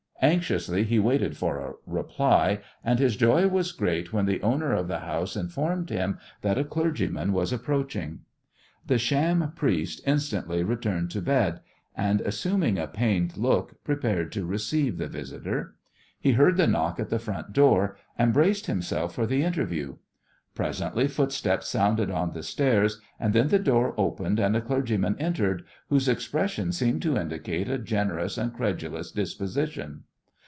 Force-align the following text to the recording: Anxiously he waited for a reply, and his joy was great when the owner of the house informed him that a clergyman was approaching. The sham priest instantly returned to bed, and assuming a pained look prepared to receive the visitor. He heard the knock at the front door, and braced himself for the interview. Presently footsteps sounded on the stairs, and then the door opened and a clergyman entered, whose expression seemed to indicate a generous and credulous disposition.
Anxiously 0.23 0.83
he 0.83 0.99
waited 0.99 1.35
for 1.35 1.57
a 1.57 1.73
reply, 1.87 2.59
and 2.83 2.99
his 2.99 3.15
joy 3.15 3.47
was 3.47 3.71
great 3.71 4.13
when 4.13 4.27
the 4.27 4.39
owner 4.43 4.71
of 4.71 4.87
the 4.87 4.99
house 4.99 5.35
informed 5.35 5.89
him 5.89 6.19
that 6.43 6.59
a 6.59 6.63
clergyman 6.63 7.33
was 7.33 7.51
approaching. 7.51 8.19
The 8.85 8.99
sham 8.99 9.51
priest 9.55 9.99
instantly 10.05 10.61
returned 10.61 11.09
to 11.09 11.23
bed, 11.23 11.61
and 11.95 12.21
assuming 12.21 12.77
a 12.77 12.85
pained 12.85 13.35
look 13.35 13.83
prepared 13.83 14.31
to 14.33 14.45
receive 14.45 14.99
the 14.99 15.07
visitor. 15.07 15.73
He 16.19 16.33
heard 16.33 16.55
the 16.55 16.67
knock 16.67 16.99
at 16.99 17.09
the 17.09 17.17
front 17.17 17.51
door, 17.51 17.97
and 18.15 18.31
braced 18.31 18.67
himself 18.67 19.15
for 19.15 19.25
the 19.25 19.41
interview. 19.43 19.95
Presently 20.53 21.07
footsteps 21.07 21.67
sounded 21.67 22.11
on 22.11 22.33
the 22.33 22.43
stairs, 22.43 23.01
and 23.19 23.33
then 23.33 23.47
the 23.47 23.57
door 23.57 23.95
opened 23.97 24.39
and 24.39 24.55
a 24.55 24.61
clergyman 24.61 25.15
entered, 25.17 25.65
whose 25.89 26.07
expression 26.07 26.71
seemed 26.71 27.01
to 27.01 27.17
indicate 27.17 27.67
a 27.67 27.79
generous 27.79 28.37
and 28.37 28.53
credulous 28.53 29.11
disposition. 29.11 30.03